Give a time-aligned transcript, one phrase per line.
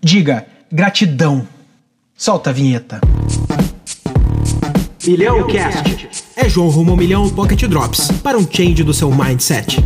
[0.00, 1.46] Diga gratidão.
[2.16, 3.00] Solta a vinheta.
[5.04, 6.08] Milhão Cast.
[6.36, 9.82] É João rumo ao milhão Pocket Drops para um change do seu mindset.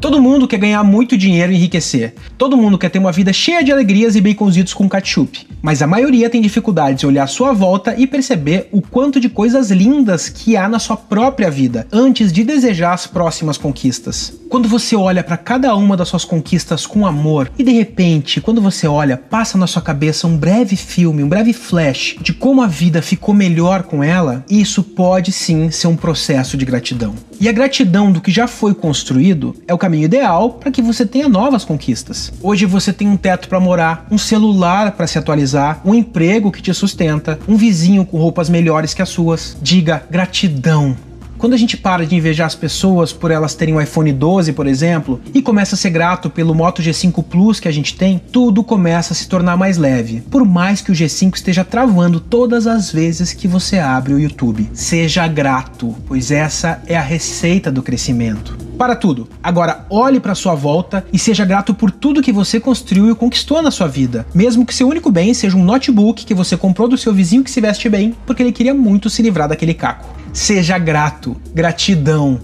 [0.00, 2.14] Todo mundo quer ganhar muito dinheiro e enriquecer.
[2.38, 5.44] Todo mundo quer ter uma vida cheia de alegrias e baconzitos com ketchup.
[5.60, 9.28] Mas a maioria tem dificuldades em olhar à sua volta e perceber o quanto de
[9.28, 14.32] coisas lindas que há na sua própria vida antes de desejar as próximas conquistas.
[14.48, 18.62] Quando você olha para cada uma das suas conquistas com amor e de repente, quando
[18.62, 22.66] você olha, passa na sua cabeça um breve filme, um breve flash de como a
[22.66, 27.14] vida ficou melhor com ela, isso pode sim ser um processo de gratidão.
[27.38, 31.04] E a gratidão do que já foi construído é o caminho ideal para que você
[31.04, 32.32] tenha novas conquistas.
[32.42, 36.62] Hoje você tem um teto para morar, um celular para se atualizar, um emprego que
[36.62, 39.56] te sustenta, um vizinho com roupas melhores que as suas.
[39.60, 40.96] Diga gratidão
[41.38, 44.66] quando a gente para de invejar as pessoas por elas terem o iPhone 12, por
[44.66, 48.64] exemplo, e começa a ser grato pelo Moto G5 Plus que a gente tem, tudo
[48.64, 50.20] começa a se tornar mais leve.
[50.28, 54.68] Por mais que o G5 esteja travando todas as vezes que você abre o YouTube.
[54.72, 58.58] Seja grato, pois essa é a receita do crescimento.
[58.76, 59.28] Para tudo.
[59.42, 63.62] Agora olhe para sua volta e seja grato por tudo que você construiu e conquistou
[63.62, 66.98] na sua vida, mesmo que seu único bem seja um notebook que você comprou do
[66.98, 70.17] seu vizinho que se veste bem, porque ele queria muito se livrar daquele caco.
[70.32, 71.36] Seja grato.
[71.54, 72.40] Gratidão.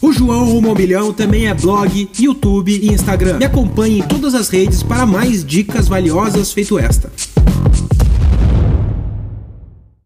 [0.00, 3.38] O João Rumo ao Milhão também é blog, YouTube e Instagram.
[3.38, 7.10] Me acompanhe em todas as redes para mais dicas valiosas feito esta.